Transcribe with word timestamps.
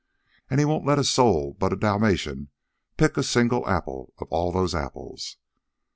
And 0.49 0.59
he 0.59 0.65
won't 0.65 0.83
let 0.87 0.97
a 0.97 1.03
soul 1.03 1.55
but 1.59 1.71
a 1.73 1.75
Dalmatian 1.75 2.49
pick 2.97 3.17
a 3.17 3.23
single 3.23 3.69
apple 3.69 4.15
of 4.17 4.27
all 4.29 4.51
those 4.51 4.73
apples. 4.73 5.37